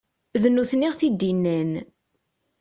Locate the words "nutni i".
0.49-0.87